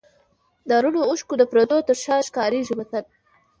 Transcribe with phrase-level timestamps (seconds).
[0.67, 3.03] د رڼو اوښکو د پردو تر شا ښکارېږي وطن